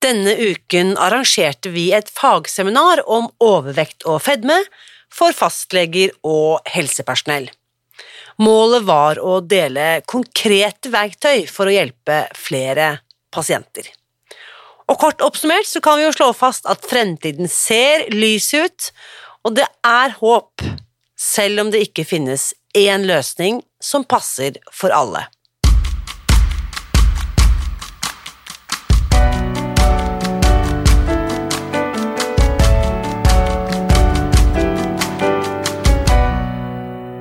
[0.00, 4.56] Denne uken arrangerte vi et fagseminar om overvekt og fedme
[5.12, 7.50] for fastleger og helsepersonell.
[8.40, 12.94] Målet var å dele konkrete verktøy for å hjelpe flere
[13.34, 13.90] pasienter.
[14.88, 18.88] Og kort oppsummert så kan vi jo slå fast at fremtiden ser lys ut,
[19.44, 20.64] og det er håp,
[21.20, 25.26] selv om det ikke finnes én løsning som passer for alle.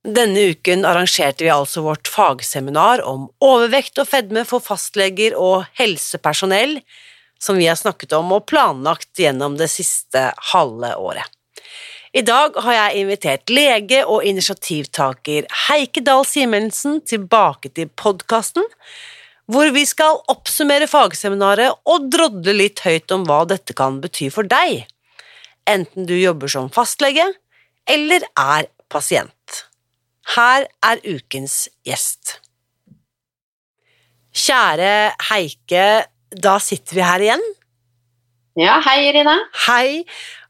[0.00, 6.78] Denne uken arrangerte vi altså vårt fagseminar om overvekt og fedme for fastleger og helsepersonell,
[7.40, 11.28] som vi har snakket om og planlagt gjennom det siste halve året.
[12.16, 18.64] I dag har jeg invitert lege og initiativtaker Heike Dahl Simensen tilbake til podkasten,
[19.52, 24.48] hvor vi skal oppsummere fagseminaret og drodle litt høyt om hva dette kan bety for
[24.48, 24.86] deg,
[25.68, 27.28] enten du jobber som fastlege
[27.90, 29.34] eller er pasient.
[30.30, 32.36] Her er ukens gjest.
[34.30, 35.86] Kjære Heike,
[36.30, 37.42] da sitter vi her igjen.
[38.60, 39.34] Ja, hei Irina.
[39.66, 40.04] Hei,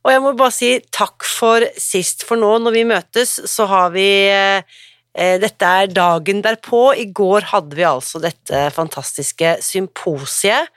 [0.04, 3.92] og jeg må bare si takk for sist, for nå når vi møtes, så har
[3.96, 4.80] vi eh,
[5.40, 6.92] Dette er dagen derpå.
[6.94, 10.70] I går hadde vi altså dette fantastiske symposiet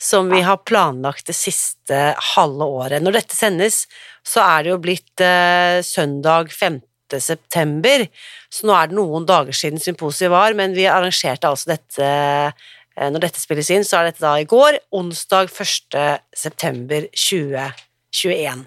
[0.00, 1.98] som vi har planlagt det siste
[2.34, 3.02] halve året.
[3.02, 3.84] Når dette sendes,
[4.26, 6.82] så er det jo blitt eh, søndag 15
[7.22, 8.06] september,
[8.52, 13.08] så nå er det noen dager siden symposiet var, men vi arrangerte altså dette eh,
[13.10, 15.98] når dette spilles inn, så er dette da i går, onsdag 1.
[16.38, 18.64] september 2021.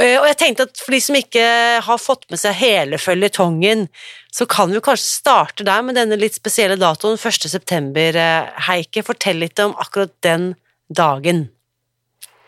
[0.00, 1.46] Eh, og jeg tenkte at for de som ikke
[1.84, 3.88] har fått med seg hele føljetongen,
[4.32, 7.48] så kan vi kanskje starte der med denne litt spesielle datoen, 1.
[7.52, 8.16] september.
[8.16, 10.54] Eh, Heike, fortell litt om akkurat den
[10.92, 11.48] dagen.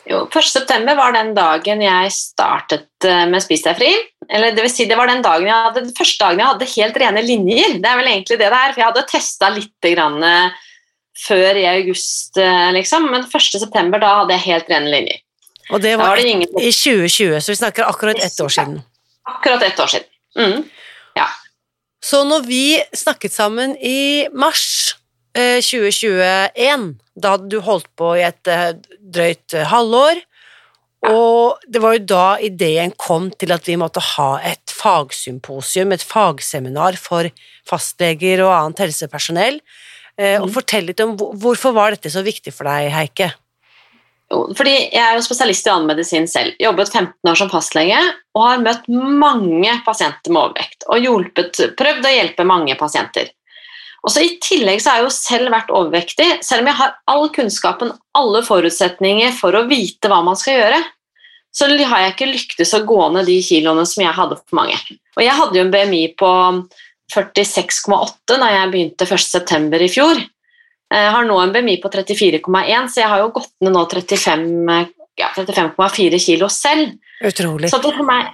[0.09, 0.51] Jo, 1.
[0.51, 3.93] september var den dagen jeg startet med Spis deg fri.
[4.29, 6.71] Eller det vil si, det var den dagen jeg hadde, den første dagen jeg hadde
[6.75, 7.77] helt rene linjer.
[7.83, 10.25] Det er vel egentlig det det er, for jeg hadde testa litt grann
[11.25, 12.41] før i august,
[12.75, 13.45] liksom, men 1.
[13.63, 15.21] september da hadde jeg helt rene linjer.
[15.73, 16.49] Og det var, var det ingen...
[16.61, 18.83] i 2020, så vi snakker akkurat ett år siden.
[19.23, 20.09] Akkurat ett år siden.
[20.39, 20.65] Mm.
[21.15, 21.29] Ja.
[22.05, 24.97] Så når vi snakket sammen i mars
[25.37, 30.21] eh, 2021, da hadde du holdt på i et eh, drøyt eh, halvår,
[31.11, 36.05] og det var jo da ideen kom til at vi måtte ha et fagsymposium, et
[36.05, 37.29] fagseminar for
[37.69, 39.61] fastleger og annet helsepersonell.
[40.17, 40.55] Eh, og mm.
[40.55, 43.33] Fortell litt om hvorfor var dette så viktig for deg, Heike?
[44.35, 46.57] Fordi Jeg er jo spesialist i allmedisin selv.
[46.63, 47.99] Jobbet 15 år som fastlege
[48.35, 50.87] og har møtt mange pasienter med overvekt.
[50.89, 53.29] Og hjulpet, prøvd å hjelpe mange pasienter.
[54.05, 56.97] Og så I tillegg så har jeg jo selv vært overvektig, selv om jeg har
[57.09, 60.81] all kunnskapen, alle forutsetninger for å vite hva man skal gjøre
[61.55, 64.79] så har jeg ikke lyktes å gå ned de kiloene som jeg hadde for mange.
[65.15, 66.31] Og jeg hadde jo en BMI på
[67.15, 69.79] 46,8 da jeg begynte 1.9.
[69.79, 70.23] i fjor.
[70.95, 74.91] Jeg har nå en BMI på 34,1, så jeg har jo gått ned nå 35,4
[75.15, 76.97] ja, 35 kilo selv.
[77.25, 77.71] Utrolig.
[77.71, 78.33] Så det, meg,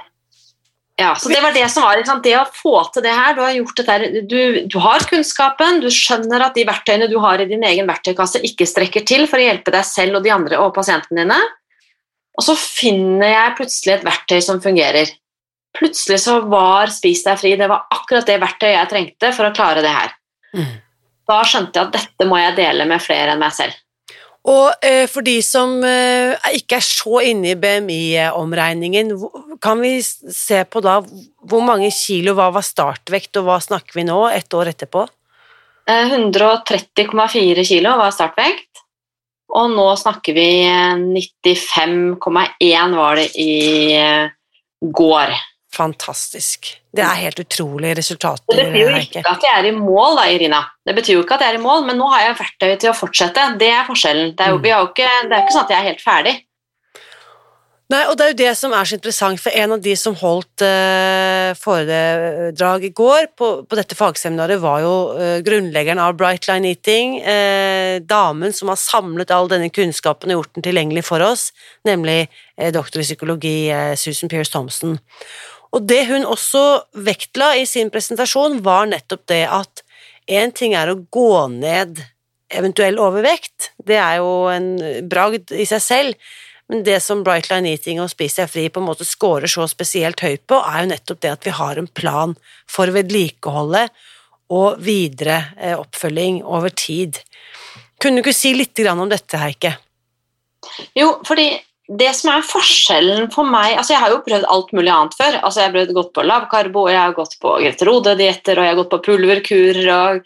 [0.97, 3.53] ja, så det var det som var Det å få til det her Du har
[3.55, 7.65] gjort dette du, du, har kunnskapen, du skjønner at de verktøyene du har i din
[7.65, 11.25] egen verktøykasse, ikke strekker til for å hjelpe deg selv og de andre og pasientene
[11.25, 11.41] dine.
[12.39, 15.11] Og så finner jeg plutselig et verktøy som fungerer.
[15.77, 19.55] Plutselig så var Spis deg fri det var akkurat det verktøyet jeg trengte for å
[19.55, 20.17] klare det her.
[20.57, 20.73] Mm.
[21.31, 23.77] Da skjønte jeg at dette må jeg dele med flere enn meg selv.
[24.49, 29.13] Og eh, for de som eh, ikke er så inne i BMI-omregningen,
[29.61, 34.07] kan vi se på da hvor mange kilo, hva var startvekt, og hva snakker vi
[34.09, 35.05] nå, ett år etterpå?
[35.91, 38.70] Eh, 130,4 kilo var startvekt.
[39.51, 40.49] Og nå snakker vi
[41.61, 44.31] 95,1 var det i eh,
[44.81, 45.33] går.
[45.75, 46.73] Fantastisk.
[46.91, 48.43] Det er helt utrolige resultater.
[48.51, 50.61] Det betyr jo ikke at jeg er i mål, da, Irina.
[50.87, 52.91] Det betyr jo ikke at jeg er i mål, men nå har jeg verktøy til
[52.91, 53.45] å fortsette.
[53.61, 54.33] Det er forskjellen.
[54.37, 54.67] Det er jo, Mm.
[54.73, 56.35] jo ikke, det er ikke sånn at jeg er helt ferdig.
[57.91, 60.15] Nei, og det er jo det som er så interessant, for en av de som
[60.15, 66.47] holdt eh, foredrag i går på, på dette fagseminaret, var jo eh, grunnleggeren av Bright
[66.47, 71.25] Line Eating, eh, damen som har samlet all denne kunnskapen og gjort den tilgjengelig for
[71.27, 71.49] oss,
[71.89, 74.95] nemlig eh, doktor i psykologi eh, Susan Pierce Thompson.
[75.75, 76.63] Og det hun også
[76.95, 79.83] vektla i sin presentasjon, var nettopp det at
[80.31, 81.99] én ting er å gå ned
[82.55, 84.71] eventuell overvekt, det er jo en
[85.11, 86.31] bragd i seg selv,
[86.71, 89.67] men det som Bright Line Eating og Spis deg fri på en måte scorer så
[89.67, 92.37] spesielt høyt på, er jo nettopp det at vi har en plan
[92.71, 93.91] for vedlikeholdet
[94.55, 97.19] og videre eh, oppfølging over tid.
[97.99, 99.75] Kunne du ikke si litt om dette, Heike?
[100.95, 101.49] Jo, fordi
[101.91, 105.41] det som er forskjellen for meg altså Jeg har jo prøvd alt mulig annet før.
[105.41, 108.73] altså Jeg har prøvd gått på lavkarbo, jeg har gått på Grete Rode-dietter, og jeg
[108.75, 110.21] har gått på pulverkurer og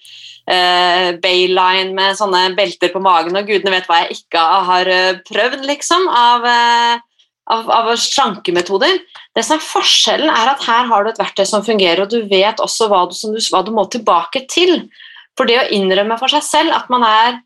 [0.50, 5.22] eh, Bayline med sånne belter på magen, og gudene vet hva jeg ikke har eh,
[5.31, 7.25] prøvd, liksom, av, eh,
[7.56, 9.00] av, av slankemetoder.
[9.34, 12.28] Det som er forskjellen, er at her har du et verktøy som fungerer, og du
[12.28, 14.82] vet også hva du, du, hva du må tilbake til.
[15.38, 17.40] For det å innrømme for seg selv at man er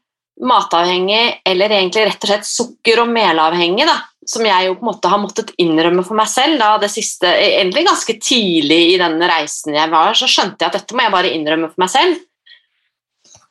[0.44, 3.96] matavhengig, eller egentlig rett og slett sukker- og melavhengig, da,
[4.29, 7.26] som jeg jo på en måte har måttet innrømme for meg selv da det siste,
[7.26, 11.14] egentlig ganske tidlig i den reisen jeg var, så skjønte jeg at dette må jeg
[11.14, 12.19] bare innrømme for meg selv.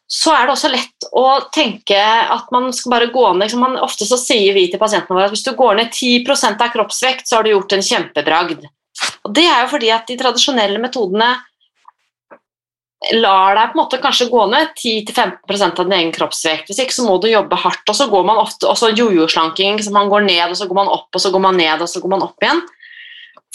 [0.07, 3.75] Så er det også lett å tenke at man skal bare gå ned liksom man,
[3.83, 7.27] Ofte så sier vi til pasientene våre at hvis du går ned 10% av kroppsvekt,
[7.27, 8.63] så har du gjort en kjempebragd.
[9.27, 11.33] Og Det er jo fordi at de tradisjonelle metodene
[13.13, 16.71] lar deg på en måte kanskje gå ned 10-15% av din egen kroppsvekt.
[16.71, 19.77] Hvis ikke så må du jobbe hardt, og så går man ofte også jojo-slanking.
[19.85, 21.89] så Man går ned, og så går man opp, og så går man ned, og
[21.91, 22.63] så går man opp igjen.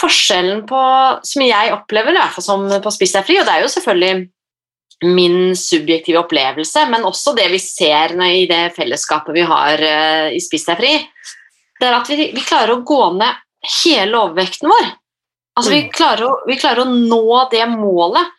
[0.01, 0.83] Forskjellen på,
[1.27, 3.73] som jeg opplever, i hvert fall som på Spis deg fri, og det er jo
[3.75, 4.31] selvfølgelig
[5.03, 10.41] min subjektive opplevelse, men også det vi ser i det fellesskapet vi har eh, i
[10.43, 10.93] Spis deg fri,
[11.81, 13.43] det er at vi, vi klarer å gå ned
[13.83, 14.93] hele overvekten vår.
[15.59, 15.91] Altså vi, Mm.
[15.93, 18.31] klarer å, vi klarer å nå det målet.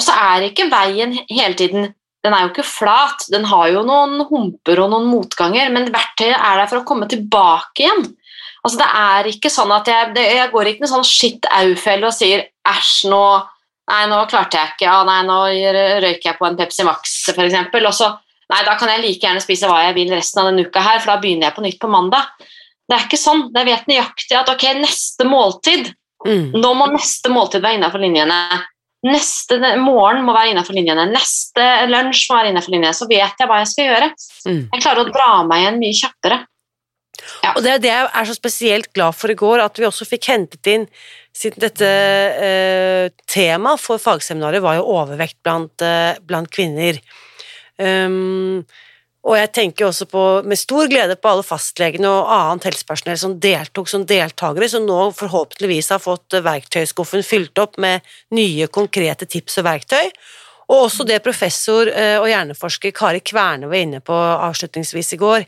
[0.00, 1.90] Og så er ikke veien hele tiden
[2.24, 6.36] Den er jo ikke flat, den har jo noen humper og noen motganger, men verktøyet
[6.36, 8.02] er der for å komme tilbake igjen.
[8.60, 11.48] Altså Det er ikke sånn at jeg, det, jeg går ikke i en sånn shit
[11.48, 13.24] au-felle og sier æsj, nå
[13.90, 14.84] Nei, nå klarte jeg ikke.
[14.86, 15.36] Ja, nei, nå
[16.04, 17.56] røyker jeg på en Pepsi Max, f.eks.
[17.80, 18.10] Og så
[18.52, 21.00] Nei, da kan jeg like gjerne spise hva jeg vil resten av denne uka her,
[21.00, 22.28] for da begynner jeg på nytt på mandag.
[22.86, 23.48] Det er ikke sånn.
[23.56, 25.90] Jeg vet nøyaktig at ok, neste måltid
[26.26, 26.52] Mm.
[26.60, 28.36] Nå må neste måltid være innenfor linjene.
[29.06, 31.06] Neste morgen må være innenfor linjene.
[31.08, 32.96] Neste lunsj må være innenfor linjene.
[32.96, 34.10] Så vet jeg hva jeg skal gjøre.
[34.44, 34.62] Mm.
[34.66, 36.40] Jeg klarer å dra meg igjen mye kjappere.
[37.54, 40.06] Og det er det jeg er så spesielt glad for i går, at vi også
[40.08, 40.86] fikk hentet inn
[41.36, 46.98] siden dette eh, temaet for fagseminaret var jo overvekt blant, eh, blant kvinner.
[47.80, 48.66] Um,
[49.20, 53.34] og jeg tenker også på, med stor glede på alle fastlegene og annet helsepersonell som
[53.42, 58.06] deltok som deltakere, som nå forhåpentligvis har fått verktøyskuffen fylt opp med
[58.36, 60.08] nye, konkrete tips og verktøy.
[60.70, 65.44] Og også det professor eh, og hjerneforsker Kari Kverne var inne på avslutningsvis i går,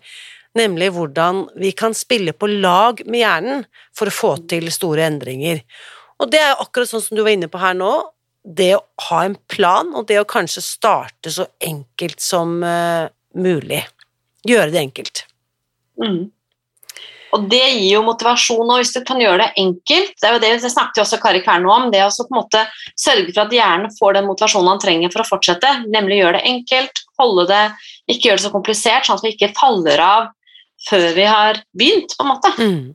[0.59, 3.65] nemlig hvordan vi kan spille på lag med hjernen
[3.97, 5.63] for å få til store endringer.
[6.21, 7.95] Og det er akkurat sånn som du var inne på her nå,
[8.43, 13.83] det å ha en plan, og det å kanskje starte så enkelt som uh, mulig.
[14.49, 15.25] Gjøre det enkelt.
[16.03, 16.31] Mm.
[17.33, 20.41] Og det gir jo motivasjon, og hvis du kan gjøre det enkelt Det er jo
[20.43, 22.65] det, det snakket jo også Kari Kverno om, det å på en måte
[22.99, 26.51] sørge for at hjernen får den motivasjonen han trenger for å fortsette, nemlig gjøre det
[26.53, 27.63] enkelt, holde det,
[28.13, 30.33] ikke gjøre det så komplisert, sånn at vi ikke faller av
[30.89, 32.53] før vi har begynt, på en måte.
[32.59, 32.91] Mm.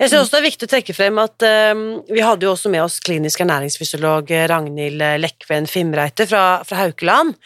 [0.00, 1.44] Jeg synes også det er viktig å trekke frem at
[1.76, 7.36] um, vi hadde jo også med oss klinisk ernæringsfysiolog Ragnhild Lekven Fimreite fra, fra Haukeland.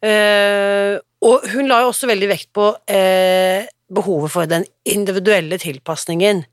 [0.00, 6.44] Uh, og hun la jo også veldig vekt på eh, behovet for den individuelle tilpasningen.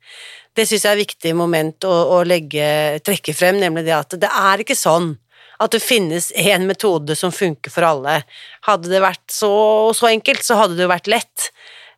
[0.55, 4.15] Det syns jeg er et viktig moment å, å legge, trekke frem, nemlig det at
[4.22, 5.13] det er ikke sånn
[5.62, 8.19] at det finnes én metode som funker for alle.
[8.67, 9.51] Hadde det vært så,
[9.95, 11.50] så enkelt, så hadde det jo vært lett.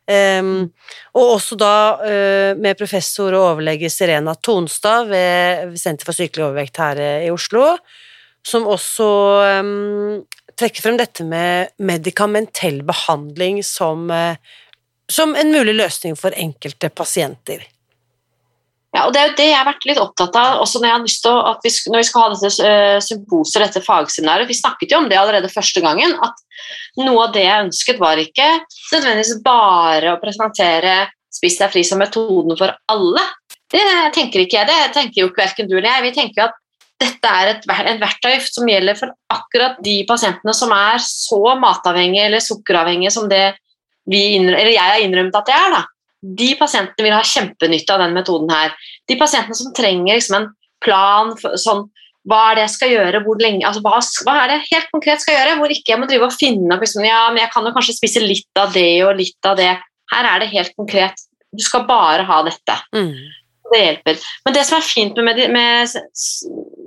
[0.08, 0.70] Um,
[1.18, 6.80] og også da uh, med professor og overlege Serena Tonstad ved Senter for sykelig overvekt
[6.80, 7.74] her uh, i Oslo,
[8.46, 9.08] som også
[9.60, 10.22] um,
[10.58, 14.36] trekker frem dette med medikamentell behandling som, uh,
[15.10, 17.66] som en mulig løsning for enkelte pasienter.
[18.96, 20.96] Ja, og Det er jo det jeg har vært litt opptatt av også når, jeg
[20.96, 24.48] har lyst til at vi, når vi skal ha dette uh, symposiet, dette fagseminaret.
[24.48, 26.16] Vi snakket jo om det allerede første gangen.
[26.24, 26.40] At
[27.02, 28.48] noe av det jeg ønsket, var ikke
[28.94, 30.96] nødvendigvis bare å presentere
[31.38, 33.24] Spis deg fri som metoden for alle.
[33.68, 33.84] Det
[34.16, 34.68] tenker ikke jeg.
[34.68, 36.06] Det tenker jo ikke verken du eller jeg.
[36.08, 36.56] Vi tenker jo at
[36.98, 42.26] dette er et, en verktøy som gjelder for akkurat de pasientene som er så matavhengige
[42.26, 43.52] eller sukkeravhengige som det
[44.08, 45.76] vi, eller jeg har innrømt at det er.
[45.76, 45.84] da
[46.22, 48.74] de pasientene vil ha kjempenytte av den metoden her.
[49.08, 50.50] De pasientene som trenger liksom, en
[50.84, 51.86] plan for, sånn,
[52.28, 55.22] hva er det jeg skal gjøre, hvor lenge, altså, hva, hva, er det helt konkret
[55.22, 57.68] skal gjøre, hvor ikke jeg må drive og finne opp liksom, ja, men jeg kan
[57.68, 59.72] jo kanskje spise litt av det og litt av det.
[60.12, 61.26] Her er det helt konkret.
[61.54, 62.76] Du skal bare ha dette.
[62.96, 63.14] Mm.
[63.68, 64.28] Det hjelper.
[64.46, 65.96] Men det som er fint med, med,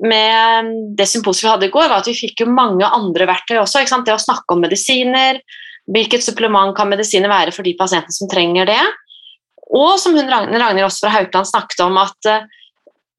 [0.01, 3.60] med det symposiet vi hadde i går, var at vi fikk jo mange andre verktøy
[3.62, 3.84] også.
[3.86, 5.41] Det å snakke om medisiner,
[5.91, 8.81] hvilket supplement kan medisiner være for de pasientene som trenger det.
[9.72, 12.43] Og som hun Ragnhild også fra Haukeland snakket om, at uh,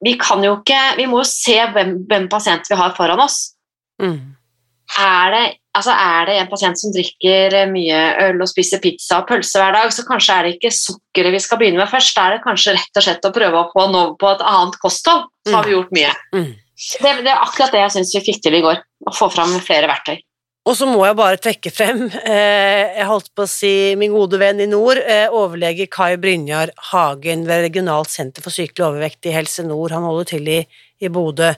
[0.03, 3.55] vi kan jo ikke Vi må jo se hvem, hvem pasient vi har foran oss.
[4.01, 4.35] Mm.
[4.99, 9.29] Er, det, altså er det en pasient som drikker mye øl og spiser pizza og
[9.29, 12.13] pølse hver dag, så kanskje er det ikke sukkeret vi skal begynne med først.
[12.17, 14.77] Da er det kanskje rett og slett å prøve å få noe på et annet
[14.83, 15.25] kosthold.
[15.47, 15.77] Så har vi mm.
[15.77, 16.13] gjort mye.
[16.35, 16.51] Mm.
[16.83, 18.83] Det, det, er akkurat det jeg syns vi fikk til i går.
[19.07, 20.17] Å få fram flere verktøy.
[20.63, 24.39] Og så må jeg bare trekke frem, eh, jeg holdt på å si min gode
[24.39, 29.33] venn i nord, eh, overlege Kai Brynjar Hagen ved Regionalt senter for sykelig overvekt i
[29.35, 29.91] Helse Nord.
[29.91, 30.61] Han holder til i,
[31.03, 31.51] i Bodø.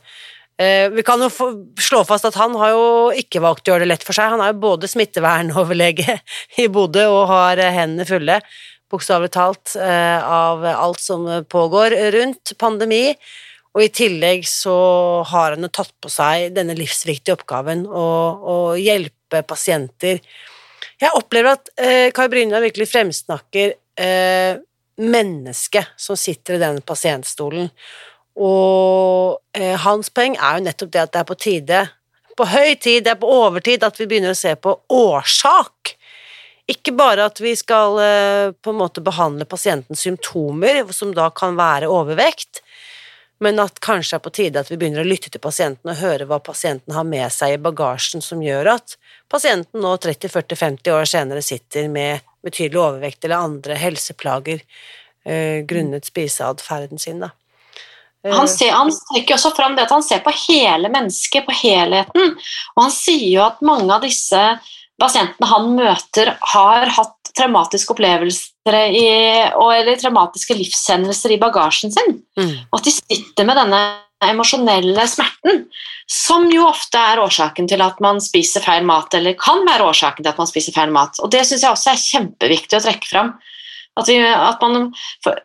[0.58, 3.91] Eh, vi kan jo slå fast at han har jo ikke valgt å gjøre det
[3.94, 4.34] lett for seg.
[4.34, 6.17] Han er jo både smittevernoverlege
[6.65, 8.41] i Bodø og har hendene fulle,
[8.89, 13.12] bokstavelig talt, av alt som pågår rundt pandemi.
[13.75, 14.75] Og i tillegg så
[15.27, 20.22] har han tatt på seg denne livsviktige oppgaven å hjelpe pasienter.
[21.01, 24.55] Jeg opplever at eh, Kai Brynja virkelig fremsnakker eh,
[25.03, 27.67] mennesket som sitter i den pasientstolen.
[28.39, 31.84] Og eh, hans poeng er jo nettopp det at det er på tide,
[32.36, 35.96] på høy tid, det er på overtid, at vi begynner å se på årsak.
[36.72, 41.55] Ikke bare at vi skal eh, på en måte behandle pasientens symptomer, som da kan
[41.60, 42.63] være overvekt,
[43.44, 46.27] men at kanskje er på tide at vi begynner å lytte til pasienten og høre
[46.30, 48.96] hva pasienten har med seg i bagasjen som gjør at
[49.32, 57.01] pasienten nå 30-40-50 år senere sitter med betydelig overvekt eller andre helseplager eh, grunnet spiseatferden
[57.01, 57.25] sin.
[57.25, 57.34] Da.
[58.32, 62.34] Han, ser, han trekker også fram det at han ser på hele mennesket, på helheten.
[62.75, 64.42] Og han sier jo at mange av disse
[65.01, 69.06] pasientene han møter, har hatt traumatiske opplevelser i,
[69.54, 72.20] og, eller traumatiske livshendelser i bagasjen sin.
[72.39, 72.54] Mm.
[72.72, 73.82] Og at de sitter med denne
[74.25, 75.65] emosjonelle smerten,
[76.10, 80.24] som jo ofte er årsaken til at man spiser feil mat, eller kan være årsaken
[80.24, 81.20] til at man spiser feil mat.
[81.22, 83.36] Og Det syns jeg også er kjempeviktig å trekke fram.
[83.96, 84.89] At, vi, at man,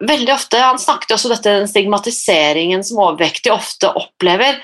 [0.03, 4.59] veldig ofte, Han snakket også om dette den stigmatiseringen som overvektige ofte opplever.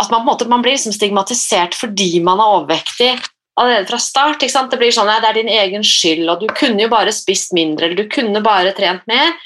[0.00, 3.12] At man, på en måte, man blir liksom stigmatisert fordi man er overvektig,
[3.60, 4.42] allerede fra start.
[4.42, 7.54] Det blir sånn at det er din egen skyld, og du kunne jo bare spist
[7.56, 9.36] mindre, eller du kunne bare trent mer.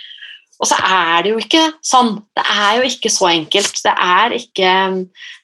[0.63, 2.17] Og så er det jo ikke sånn.
[2.37, 3.81] Det er jo ikke så enkelt.
[3.85, 4.75] Det er ikke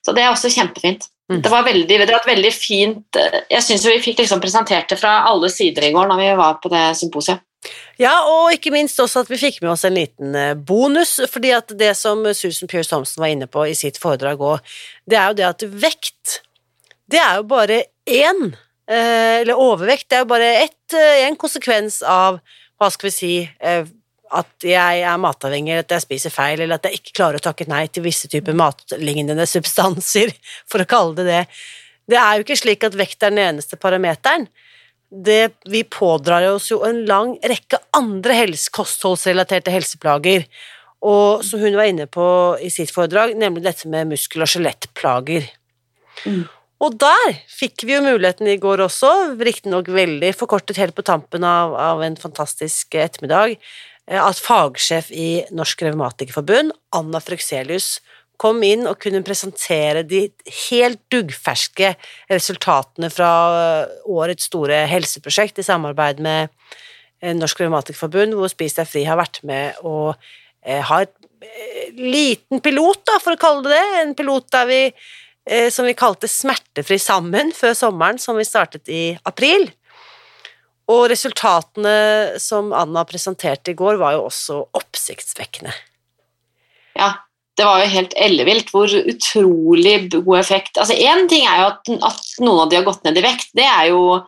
[0.06, 1.08] Så det er også kjempefint.
[1.30, 1.42] Mm.
[1.44, 4.96] Det var veldig, det var et veldig fint Jeg syns vi fikk liksom presentert det
[4.98, 7.44] fra alle sider i går når vi var på det symposiet.
[8.00, 11.52] Ja, og ikke minst også at vi fikk med oss en liten eh, bonus, fordi
[11.52, 14.72] at det som Susan Pierce Thompson var inne på i sitt foredrag òg,
[15.04, 16.38] det er jo det at vekt,
[17.12, 18.50] det er jo bare én
[18.90, 22.40] eh, Eller overvekt, det er jo bare ett, eh, en konsekvens av,
[22.80, 23.84] hva skal vi si, eh,
[24.30, 27.66] at jeg er matavhengig, at jeg spiser feil, eller at jeg ikke klarer å takke
[27.70, 30.32] nei til visse typer matlignende substanser,
[30.70, 31.44] for å kalle det det.
[32.10, 34.48] Det er jo ikke slik at vekt er den eneste parameteren.
[35.10, 40.46] Det, vi pådrar oss jo en lang rekke andre helse, kostholdsrelaterte helseplager,
[41.00, 42.24] og som hun var inne på
[42.62, 45.48] i sitt foredrag, nemlig dette med muskel- og skjelettplager.
[46.28, 46.44] Mm.
[46.80, 51.44] Og der fikk vi jo muligheten i går også, riktignok veldig forkortet helt på tampen
[51.44, 53.58] av, av, en fantastisk ettermiddag,
[54.08, 57.99] eh, at fagsjef i Norsk Revmatikerforbund, Anna Frukselius,
[58.40, 60.22] kom inn og kunne presentere de
[60.70, 61.92] helt duggferske
[62.32, 66.49] resultatene fra eh, årets store helseprosjekt i samarbeid med
[67.20, 70.14] eh, Norsk Revmatikerforbund, hvor Spis deg fri har vært med å
[70.60, 71.14] ha et
[71.96, 74.80] liten pilot, da, for å kalle det det, en pilot der vi
[75.73, 79.70] som vi kalte Smertefri sammen før sommeren, som vi startet i april.
[80.90, 85.73] Og resultatene som Anna presenterte i går, var jo også oppsiktsvekkende.
[86.99, 87.12] Ja,
[87.59, 91.90] det var jo helt ellevilt hvor utrolig god effekt Altså Én ting er jo at,
[92.09, 93.52] at, noen av de har gått ned i vekt.
[93.56, 94.23] Det er jo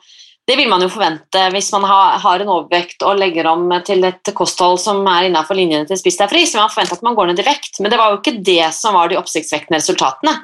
[0.51, 4.33] det vil man jo forvente hvis man har, en overvekt og legger om til et
[4.35, 7.31] kosthold som er innenfor linjene til Spis deg fri, så man forventer at man går
[7.31, 7.79] ned i vekt.
[7.79, 10.35] Men det var jo ikke det som var de oppsiktsvekkende resultatene.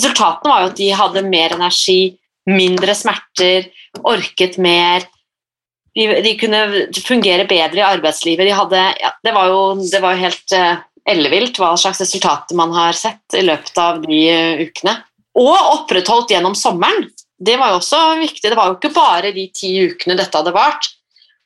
[0.00, 2.00] Resultatene var jo at de hadde mer energi,
[2.48, 3.68] mindre smerter,
[4.08, 5.04] orket mer.
[5.92, 6.60] De, de kunne
[7.04, 8.46] fungere bedre i arbeidslivet.
[8.48, 10.80] De hadde, ja, det, var jo, det var jo helt uh,
[11.10, 14.96] ellevilt hva slags resultater man har sett i løpet av de uh, ukene.
[15.40, 18.50] Og opprettholdt gjennom sommeren det var jo også viktig.
[18.50, 20.90] Det var jo ikke bare de ti ukene dette hadde vart.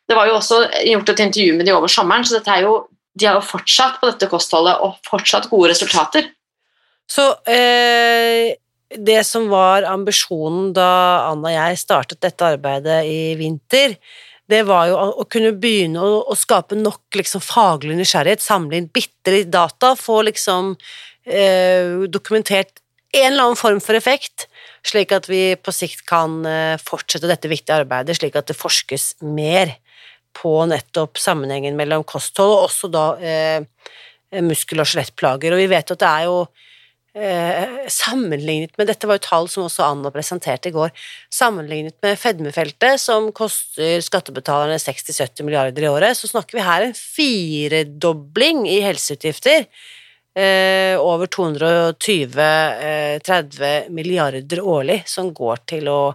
[0.08, 2.72] Det var jo også gjort et intervju med de over sommeren, så jo,
[3.14, 6.26] de har jo fortsatt på dette kostholdet og fortsatt gode resultater.
[7.10, 8.54] Så eh,
[8.94, 10.90] det som var ambisjonen da
[11.30, 13.98] Anna og jeg startet dette arbeidet i vinter,
[14.50, 18.90] det var jo å kunne begynne å, å skape nok liksom, faglig nysgjerrighet, samle inn
[18.92, 20.74] bitte litt data, få liksom
[21.24, 22.82] eh, dokumentert
[23.14, 24.48] en eller annen form for effekt,
[24.84, 29.14] slik at vi på sikt kan eh, fortsette dette viktige arbeidet, slik at det forskes
[29.24, 29.76] mer
[30.34, 33.88] på nettopp sammenhengen mellom kosthold og også da eh,
[34.42, 35.54] muskel- og skjelettplager.
[35.54, 36.38] Og vi vet jo at det er jo
[37.14, 40.92] eh, sammenlignet med Dette var jo tall som også Anna presenterte i går.
[41.32, 46.96] Sammenlignet med fedmefeltet, som koster skattebetalerne 60-70 milliarder i året, så snakker vi her en
[46.98, 49.68] firedobling i helseutgifter
[50.34, 56.14] eh, over 220-30 eh, milliarder årlig som går til å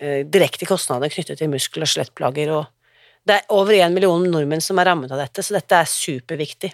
[0.00, 2.48] eh, direkte kostnader knyttet til muskel- og skjelettplager.
[2.54, 2.64] Og
[3.28, 6.72] det er over én million nordmenn som er rammet av dette, så dette er superviktig.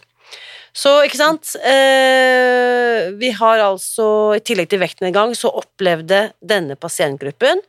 [0.75, 7.63] Så, ikke sant eh, Vi har altså, i tillegg til vektnedgang, så opplevde denne pasientgruppen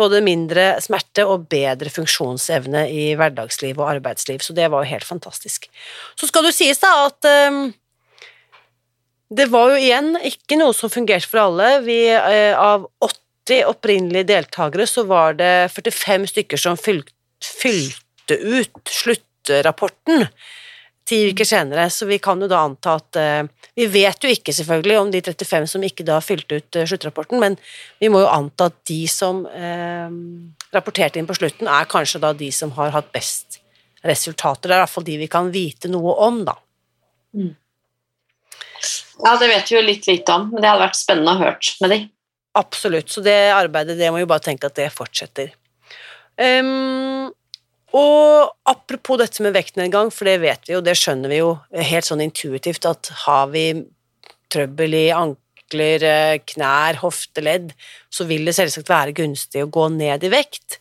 [0.00, 5.06] både mindre smerte og bedre funksjonsevne i hverdagsliv og arbeidsliv, så det var jo helt
[5.06, 5.68] fantastisk.
[6.18, 7.58] Så skal det sies da at eh,
[9.32, 11.68] det var jo igjen ikke noe som fungerte for alle.
[11.86, 20.26] Vi, eh, av 80 opprinnelige deltakere så var det 45 stykker som fylte ut sluttrapporten
[21.08, 23.42] ti uker senere, så vi kan jo da anta at eh,
[23.78, 27.40] Vi vet jo ikke selvfølgelig om de 35 som ikke da fylte ut eh, sluttrapporten,
[27.40, 27.56] men
[28.02, 30.12] vi må jo anta at de som eh,
[30.74, 33.62] rapporterte inn på slutten, er kanskje da de som har hatt best
[34.04, 34.68] resultater.
[34.68, 36.56] Det er i hvert fall de vi kan vite noe om, da.
[37.32, 37.54] Mm.
[39.22, 41.74] Ja, det vet vi jo litt lite om, men det hadde vært spennende å hørt
[41.82, 42.00] med de.
[42.58, 45.54] Absolutt, så det arbeidet, det må vi bare tenke at det fortsetter.
[46.36, 47.30] Um,
[47.92, 52.08] og apropos dette med vektnedgang, for det vet vi jo, det skjønner vi jo helt
[52.08, 53.66] sånn intuitivt, at har vi
[54.52, 57.72] trøbbel i ankler, eh, knær, hofteledd,
[58.12, 60.78] så vil det selvsagt være gunstig å gå ned i vekt.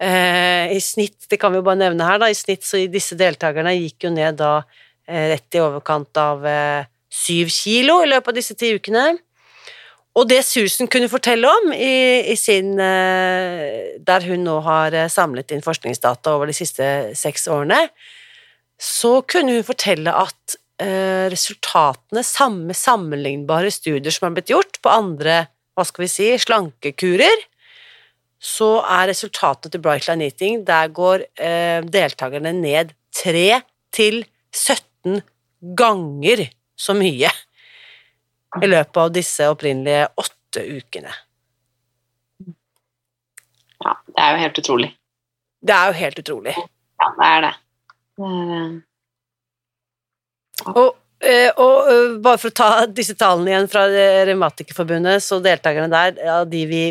[0.00, 3.18] Eh, I snitt, det kan vi jo bare nevne her, da, i snitt så disse
[3.18, 8.30] deltakerne gikk jo ned da uh, rett i overkant av syv syv kilo i løpet
[8.30, 9.18] av disse ti ukene.
[10.18, 15.10] Og det Susan kunne fortelle om i, i sin eh, Der hun nå har eh,
[15.12, 16.86] samlet inn forskningsdata over de siste
[17.18, 17.84] seks årene,
[18.80, 24.92] så kunne hun fortelle at eh, resultatene, samme sammenlignbare studier som har blitt gjort på
[24.92, 25.44] andre
[25.78, 27.46] hva skal vi si, slankekurer,
[28.40, 31.26] så er resultatet til Bright Line Eating Der går
[31.92, 33.60] deltakerne ned 3
[33.92, 34.22] til
[34.56, 35.20] 17
[35.76, 36.46] ganger
[36.80, 37.28] så mye
[38.58, 41.12] i løpet av disse opprinnelige åtte ukene.
[43.80, 44.88] Ja, det er jo helt utrolig.
[45.60, 46.56] Det er jo helt utrolig.
[47.00, 47.52] Ja, det er det.
[48.20, 48.64] Ja.
[50.74, 53.86] Og, eh, og, eh, bare for å ta disse tallene igjen fra
[54.28, 56.82] Revmatikerforbundet, så deltakerne der, av de, vi,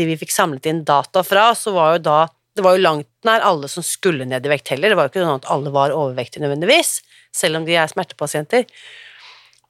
[0.00, 2.18] de vi fikk samlet inn data fra, så var jo da
[2.56, 4.88] det var jo langt nær alle som skulle ned i vekt heller.
[4.88, 7.02] Det var jo ikke sånn at alle var overvektige nødvendigvis,
[7.36, 8.64] selv om de er smertepasienter.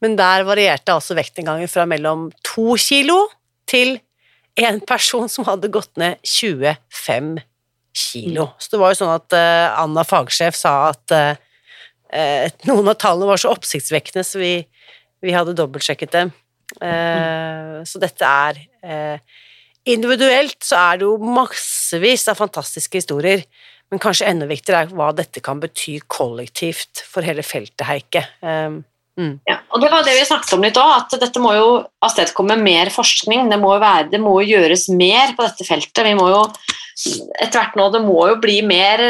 [0.05, 3.27] Men der varierte altså vektinngangen fra mellom to kilo
[3.69, 3.97] til
[4.61, 7.37] en person som hadde gått ned 25
[7.97, 8.51] kilo.
[8.61, 13.29] Så det var jo sånn at uh, Anna fagsjef sa at uh, noen av tallene
[13.29, 14.53] var så oppsiktsvekkende, så vi,
[15.25, 16.33] vi hadde dobbeltsjekket dem.
[16.81, 18.65] Uh, så dette er
[19.87, 23.45] Individuelt så er det jo massevis av fantastiske historier,
[23.91, 28.25] men kanskje enda viktigere er hva dette kan bety kollektivt for hele feltet, Heike.
[28.43, 28.81] Um,
[29.17, 29.39] Mm.
[29.49, 31.69] Ja, og Det var det vi snakket om litt òg, at dette må jo
[32.05, 33.49] avstedkomme mer forskning.
[33.49, 36.05] Det må, være, det må gjøres mer på dette feltet.
[36.05, 36.43] Vi må jo
[37.41, 39.03] etter hvert nå, det må jo bli mer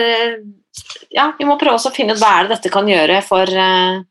[1.15, 4.03] Ja, vi må prøve å finne ut hva er det dette kan gjøre for, eh,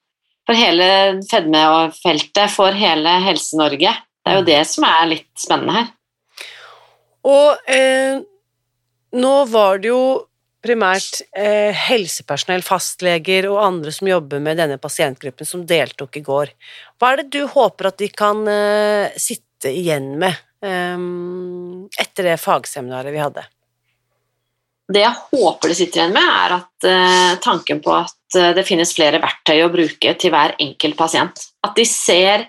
[0.47, 0.88] for hele
[1.29, 3.91] fedmefeltet, for hele Helse-Norge.
[4.25, 5.91] Det er jo det som er litt spennende her.
[7.29, 8.23] Og eh,
[9.21, 10.01] nå var det jo
[10.65, 16.54] primært eh, helsepersonell, fastleger og andre som jobber med denne pasientgruppen, som deltok i går.
[16.99, 20.34] Hva er det du håper at de kan eh, sitte igjen med
[20.65, 20.97] eh,
[22.01, 23.45] etter det fagseminaret vi hadde?
[24.93, 28.65] det jeg håper de sitter igjen med, er at uh, tanken på at uh, det
[28.67, 31.47] finnes flere verktøy å bruke til hver enkelt pasient.
[31.65, 32.45] At de ser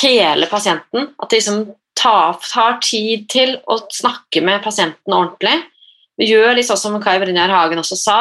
[0.00, 1.12] hele pasienten.
[1.22, 1.62] At de liksom
[1.96, 5.60] tar, tar tid til å snakke med pasienten ordentlig.
[6.22, 8.18] Gjør litt sånn som Kai Brynjar Hagen også sa.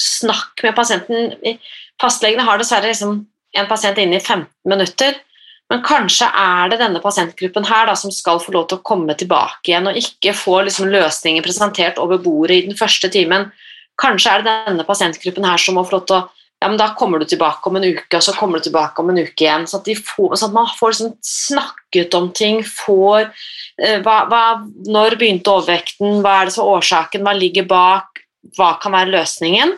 [0.00, 1.38] Snakk med pasienten.
[2.02, 3.22] Fastlegene har dessverre liksom
[3.54, 5.16] en pasient inne i 15 minutter.
[5.72, 9.14] Men kanskje er det denne pasientgruppen her da, som skal få lov til å komme
[9.16, 13.48] tilbake igjen og ikke få liksom, løsninger presentert over bordet i den første timen.
[14.00, 16.26] Kanskje er det denne pasientgruppen her som må få lov til å
[16.64, 19.10] ja, men da kommer du tilbake om en uke, og så kommer du tilbake om
[19.12, 19.66] en uke igjen.
[19.68, 23.26] Så at, får, så at man får liksom snakket om ting, får
[23.84, 24.44] eh, hva, hva,
[24.88, 28.22] Når begynte overvekten, hva er det som er årsaken, hva ligger bak,
[28.56, 29.74] hva kan være løsningen?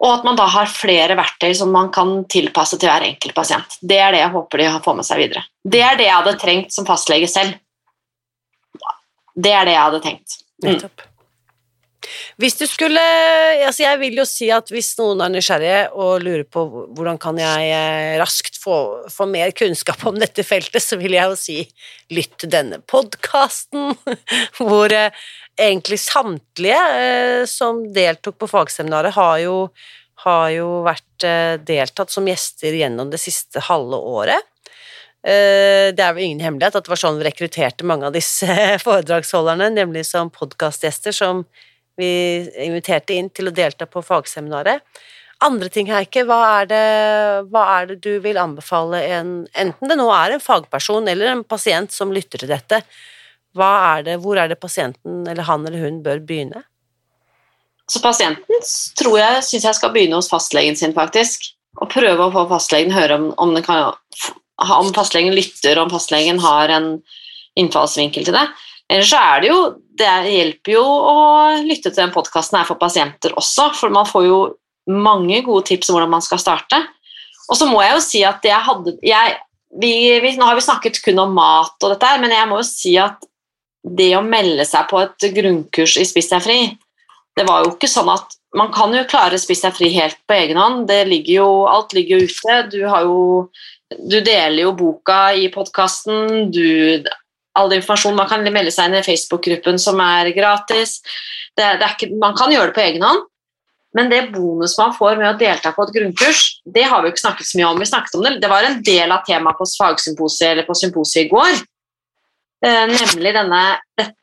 [0.00, 3.76] Og at man da har flere verktøy som man kan tilpasse til hver enkelt pasient.
[3.84, 5.44] Det er det jeg håper de får med seg videre.
[5.60, 7.60] Det er det jeg hadde trengt som fastlege selv.
[9.36, 10.40] Det er det jeg hadde tenkt.
[10.64, 10.80] Mm.
[12.38, 13.02] Hvis du skulle
[13.66, 16.64] altså Jeg vil jo si at hvis noen er nysgjerrige og lurer på
[16.96, 18.76] hvordan kan jeg eh, raskt få,
[19.12, 21.58] få mer kunnskap om dette feltet, så vil jeg jo si
[22.14, 23.94] lytt til denne podkasten,
[24.58, 25.14] hvor eh,
[25.58, 29.56] egentlig samtlige eh, som deltok på fagseminaret, har jo,
[30.24, 31.04] har jo vært
[31.66, 34.54] deltatt som gjester gjennom det siste halve året.
[35.18, 38.46] Det er vel ingen hemmelighet at det var sånn vi rekrutterte mange av disse
[38.86, 41.42] foredragsholderne, nemlig som podkastgjester som
[41.98, 42.10] vi
[42.64, 44.84] inviterte inn til å delta på fagseminaret.
[45.44, 46.86] Andre ting, Heike, hva er, det,
[47.52, 51.44] hva er det du vil anbefale en, enten det nå er en fagperson eller en
[51.46, 52.82] pasient som lytter til dette,
[53.58, 56.62] er det, hvor er det pasienten eller han eller hun bør begynne?
[57.88, 58.66] Så pasienten
[58.98, 61.48] tror jeg syns jeg skal begynne hos fastlegen sin, faktisk.
[61.80, 63.94] Og prøve å få fastlegen høre om, om, kan,
[64.58, 66.90] om fastlegen lytter, om fastlegen har en
[67.58, 68.44] innfallsvinkel til det.
[68.92, 69.60] Ellers så er det jo
[69.98, 71.18] Det hjelper jo å
[71.64, 74.38] lytte til den podkasten her for pasienter også, for man får jo
[74.88, 76.80] mange gode tips om hvordan man skal starte.
[77.48, 79.38] Og så må jeg jo si at jeg hadde jeg,
[79.80, 82.66] vi, vi, Nå har vi snakket kun om mat og dette men jeg må jo
[82.68, 83.24] si at
[83.98, 86.58] det å melde seg på et grunnkurs i Spiss deg fri
[87.38, 90.36] Det var jo ikke sånn at Man kan jo klare Spiss deg fri helt på
[90.36, 90.86] egen hånd.
[90.88, 92.54] Det ligger jo, alt ligger jo ute.
[92.72, 93.18] Du, har jo,
[93.92, 96.48] du deler jo boka i podkasten.
[97.58, 101.00] All informasjon Man kan melde seg inn i Facebook-gruppen som er gratis.
[101.56, 103.26] Det, det er ikke, man kan gjøre det på egen hånd.
[103.96, 107.14] Men det bonus man får med å delta på et grunnkurs, det har vi jo
[107.14, 107.80] ikke snakket så mye om.
[107.80, 111.24] Vi snakket om Det Det var en del av temaet på fagsymposiet eller på symposiet
[111.24, 111.62] i går.
[112.66, 113.62] Eh, nemlig denne,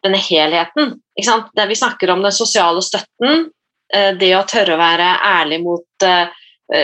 [0.03, 0.95] denne helheten.
[1.55, 3.49] Det vi snakker om den sosiale støtten,
[3.93, 6.27] eh, det å tørre å være ærlig mot eh,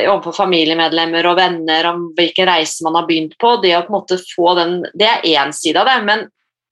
[0.08, 3.58] overfor familiemedlemmer og venner om hvilken reise man har begynt på.
[3.62, 6.28] Det å på en måte få den, det er én side av det, men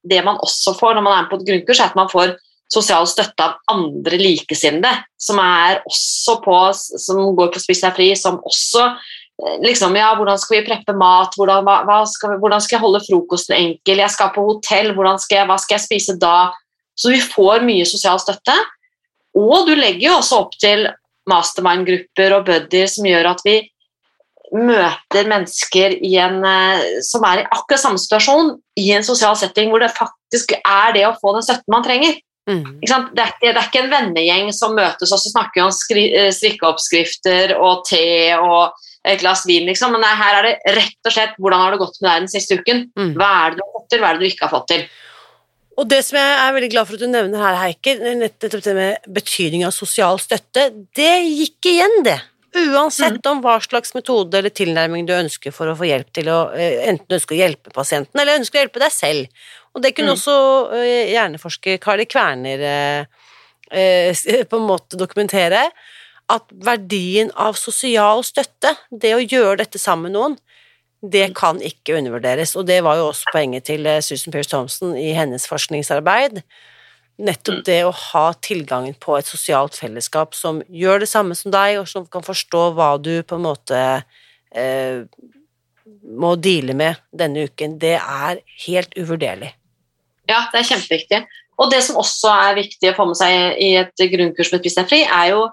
[0.06, 2.36] det man også får når man er med på et grunnkurs, er at man får
[2.70, 8.12] sosial støtte av andre likesinnede som, er også på, som går på Spis deg fri,
[8.18, 8.86] som også
[9.64, 13.56] liksom, ja, hvordan skal vi preppe mat, hvordan, hva, skal, hvordan, skal, jeg holde frokosten
[13.56, 16.50] enkel, jeg skal på hotell, skal jeg, hva skal jeg spise da?
[16.98, 18.54] Så vi får mye sosial støtte.
[19.38, 20.88] Og du legger jo også opp til
[21.30, 23.60] mastermind-grupper og buddier som gjør at vi
[24.54, 29.82] møter mennesker en, eh, som er i akkurat samme situasjon, i en sosial setting hvor
[29.82, 32.18] det faktisk er det å få den støtten man trenger.
[32.50, 32.80] Mm.
[32.80, 36.30] Det, er det, er ikke, en vennegjeng som møtes og så snakker om skri, eh,
[36.34, 38.72] strikkeoppskrifter og te og
[39.06, 39.94] et glass vin, liksom.
[39.94, 42.32] Men nei, her er det rett og slett hvordan har det gått med deg den
[42.32, 42.82] siste uken.
[42.98, 43.14] Mm.
[43.20, 44.84] Hva er det du har fått til, hva er det du ikke har fått til?
[45.80, 48.74] Og det som jeg er veldig glad for at du nevner her, Heike, nettopp det
[48.76, 52.18] med betydning av sosial støtte, det gikk igjen, det.
[52.50, 53.30] Uansett mm.
[53.30, 56.82] om hva slags metode eller tilnærming du ønsker for å få hjelp til å eh,
[56.90, 59.46] enten ønsker å hjelpe pasienten, eller ønsker å hjelpe deg selv.
[59.70, 60.18] Og det kunne mm.
[60.18, 60.36] også
[60.80, 65.68] eh, hjerneforsker Kari Kverner eh, på en måte dokumentere
[66.30, 70.36] at verdien av sosial støtte, det å gjøre dette sammen med noen,
[71.00, 72.56] det kan ikke undervurderes.
[72.58, 76.42] Og det var jo også poenget til Susan Pierce Thompson i hennes forskningsarbeid.
[77.20, 77.64] Nettopp mm.
[77.66, 81.88] det å ha tilgangen på et sosialt fellesskap som gjør det samme som deg, og
[81.90, 83.80] som kan forstå hva du på en måte
[84.56, 85.02] eh,
[86.00, 89.52] må deale med denne uken, det er helt uvurderlig.
[90.30, 91.22] Ja, det er kjempeviktig.
[91.60, 94.78] Og det som også er viktig å få med seg i et grunnkurs med Spis
[94.78, 95.48] deg fri, er jo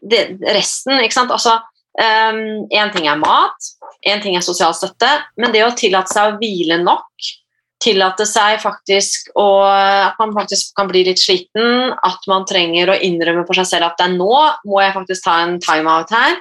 [0.00, 0.22] det,
[0.54, 1.34] resten, ikke sant.
[1.34, 1.58] Altså,
[1.96, 3.68] Én um, ting er mat,
[4.04, 5.08] én ting er sosial støtte,
[5.40, 7.28] men det å tillate seg å hvile nok,
[7.82, 12.98] tillate seg faktisk å, at man faktisk kan bli litt sliten, at man trenger å
[13.04, 14.36] innrømme for seg selv at det er nå
[14.68, 16.38] må jeg faktisk ta en timeout her.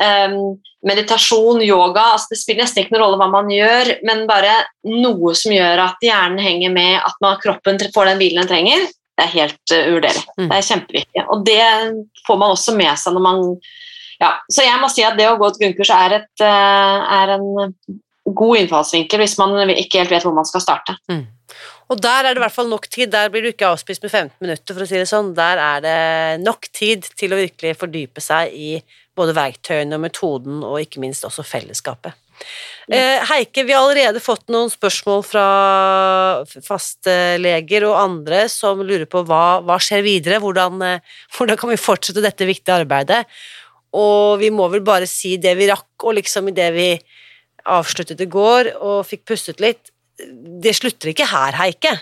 [0.00, 0.56] Um,
[0.88, 4.54] meditasjon, yoga altså Det spiller nesten ikke noen rolle hva man gjør, men bare
[4.88, 8.88] noe som gjør at hjernen henger med, at man, kroppen får den hvilen den trenger,
[9.12, 10.24] Det er helt uh, uvurderlig.
[10.38, 10.48] Mm.
[10.48, 11.26] Det er kjempeviktig.
[11.28, 11.62] Og det
[12.26, 13.44] får man også med seg når man
[14.22, 17.36] ja, Så jeg må si at det å gå et grunnkurs er, et, uh, er
[17.36, 17.46] en
[18.24, 20.96] god innfallsvinkel hvis man ikke helt vet hvor man skal starte.
[21.10, 21.26] Mm.
[21.92, 23.10] Og der er det i hvert fall nok tid.
[23.12, 25.34] Der blir du ikke avspist med 15 minutter, for å si det sånn.
[25.36, 26.00] Der er det
[26.44, 28.72] nok tid til å virkelig fordype seg i
[29.18, 32.16] både verktøyene og metoden, og ikke minst også fellesskapet.
[32.90, 35.46] Eh, Heike, vi har allerede fått noen spørsmål fra
[36.64, 41.78] fastleger og andre som lurer på hva, hva skjer videre, hvordan, eh, hvordan kan vi
[41.80, 43.22] fortsette dette viktige arbeidet?
[43.94, 46.88] Og vi må vel bare si det vi rakk, og liksom i det vi
[47.68, 49.92] avsluttet i går og fikk pustet litt,
[50.62, 51.96] det slutter ikke her, Heike?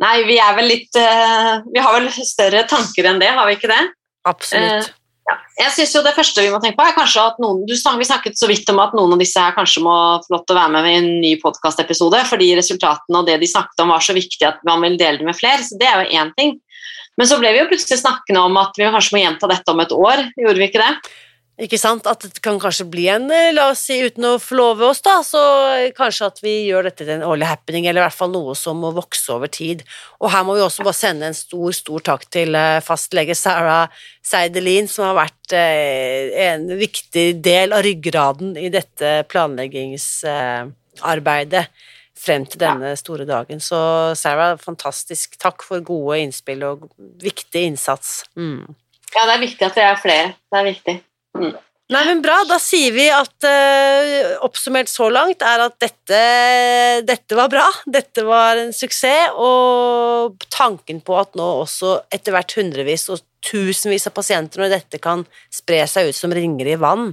[0.00, 3.58] Nei, vi er vel litt uh, Vi har vel større tanker enn det, har vi
[3.58, 3.82] ikke det?
[4.28, 4.88] Absolutt.
[4.88, 4.96] Uh,
[5.28, 5.36] ja.
[5.60, 8.08] Jeg synes jo Det første vi må tenke på, er kanskje at noen du Vi
[8.08, 10.60] snakket så vidt om at noen av disse her kanskje må få lov til å
[10.60, 14.16] være med i en ny podkastepisode, fordi resultatene og det de snakket om, var så
[14.16, 15.60] viktig at man vil dele det med flere.
[15.64, 16.56] Så det er jo én ting.
[17.20, 19.82] Men så ble vi jo plutselig snakkende om at vi kanskje må gjenta dette om
[19.84, 20.24] et år.
[20.40, 20.92] Gjorde vi ikke det?
[21.60, 22.06] Ikke sant?
[22.08, 25.22] At det kan kanskje bli en, eh, la oss si uten å forlove oss, da,
[25.26, 25.38] så
[25.96, 28.76] kanskje at vi gjør dette til en årlig happening, eller i hvert fall noe som
[28.80, 29.82] må vokse over tid.
[30.20, 33.88] Og her må vi også bare sende en stor, stor takk til eh, fastlege Sarah
[34.24, 41.68] Seidelin, som har vært eh, en viktig del av ryggraden i dette planleggingsarbeidet
[42.20, 43.60] frem til denne store dagen.
[43.60, 43.76] Så
[44.16, 46.88] Sarah, fantastisk takk for gode innspill og
[47.20, 48.22] viktig innsats.
[48.36, 48.64] Mm.
[49.12, 50.32] Ja, det er viktig at det er flere.
[50.48, 50.96] Det er viktig.
[51.38, 51.52] Mm.
[51.90, 52.36] Nei, men Bra.
[52.46, 56.20] Da sier vi at uh, oppsummert så langt er at dette,
[57.06, 57.66] dette var bra.
[57.90, 64.06] Dette var en suksess, og tanken på at nå også etter hvert hundrevis og tusenvis
[64.06, 67.10] av pasienter, når dette kan spre seg ut som ringer i vann,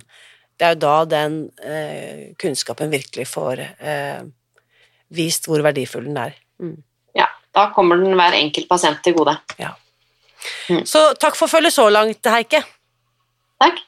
[0.57, 4.21] det er jo da den uh, kunnskapen virkelig får uh,
[5.13, 6.37] vist hvor verdifull den er.
[6.61, 6.77] Mm.
[7.17, 9.37] Ja, da kommer den hver enkelt pasient til gode.
[9.57, 9.73] Ja.
[10.69, 10.85] Mm.
[10.85, 12.61] Så takk for følget så langt, Heike.
[13.57, 13.86] Takk.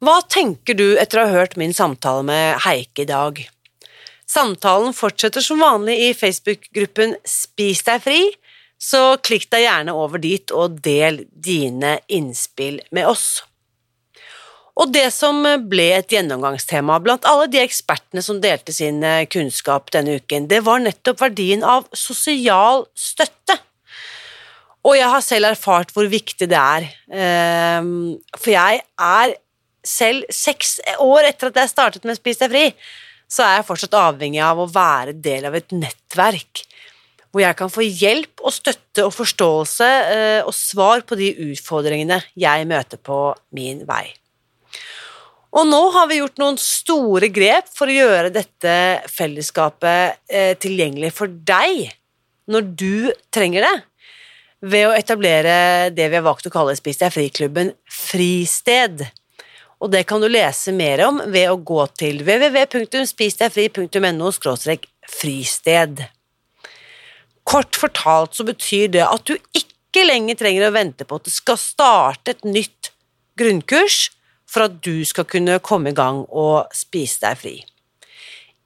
[0.00, 3.40] Hva tenker du etter å ha hørt min samtale med Heike i dag?
[4.24, 8.22] Samtalen fortsetter som vanlig i Facebook-gruppen Spis deg fri,
[8.80, 13.42] så klikk deg gjerne over dit og del dine innspill med oss.
[14.80, 19.92] Og det som ble et gjennomgangstema blant alle de ekspertene som delte sin eh, kunnskap
[19.92, 23.58] denne uken, det var nettopp verdien av sosial støtte.
[24.80, 29.36] Og jeg har selv erfart hvor viktig det er, ehm, for jeg er
[29.86, 32.64] selv seks år etter at jeg startet med Spis deg fri,
[33.30, 36.64] så er jeg fortsatt avhengig av å være del av et nettverk
[37.30, 42.18] hvor jeg kan få hjelp og støtte og forståelse eh, og svar på de utfordringene
[42.38, 43.20] jeg møter på
[43.54, 44.08] min vei.
[45.50, 48.74] Og nå har vi gjort noen store grep for å gjøre dette
[49.10, 51.88] fellesskapet eh, tilgjengelig for deg
[52.50, 53.76] når du trenger det,
[54.60, 59.06] ved å etablere det vi har valgt å kalle Spis deg fri-klubben Fristed.
[59.80, 64.30] Og det kan du lese mer om ved å gå til www.spisdegfri.no
[65.10, 66.04] fristed.
[67.48, 71.34] Kort fortalt så betyr det at du ikke lenger trenger å vente på at det
[71.34, 72.92] skal starte et nytt
[73.40, 74.10] grunnkurs
[74.50, 77.56] for at du skal kunne komme i gang og spise deg fri.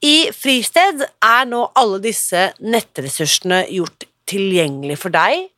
[0.04, 5.48] I Fristed er nå alle disse nettressursene gjort tilgjengelig for deg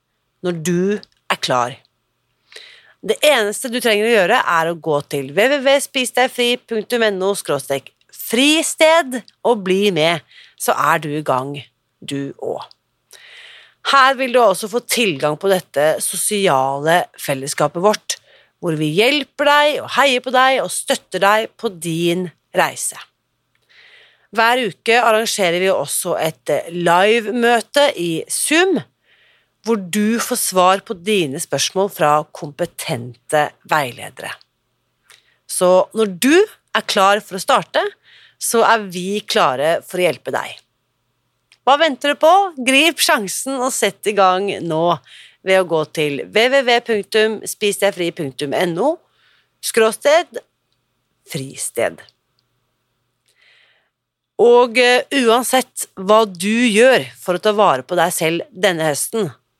[0.46, 1.85] når du er klar.
[3.06, 7.28] Det eneste du trenger å gjøre, er å gå til www.spisdegfri.no
[8.16, 10.24] fristed og bli med,
[10.58, 11.52] så er du i gang,
[12.02, 12.64] du òg.
[13.92, 18.16] Her vil du også få tilgang på dette sosiale fellesskapet vårt,
[18.58, 22.26] hvor vi hjelper deg og heier på deg og støtter deg på din
[22.58, 22.98] reise.
[24.34, 28.80] Hver uke arrangerer vi også et livemøte i Zoom,
[29.66, 34.30] hvor du får svar på dine spørsmål fra kompetente veiledere.
[35.46, 37.82] Så når du er klar for å starte,
[38.38, 40.48] så er vi klare for å hjelpe deg.
[41.66, 42.52] Hva venter du på?
[42.62, 44.98] Grip sjansen og sett i gang nå
[45.46, 48.88] ved å gå til www.spisdegfri.no
[49.66, 50.26] skråsted
[51.26, 51.96] fristed.
[54.42, 59.30] Og uh, uansett hva du gjør for å ta vare på deg selv denne høsten,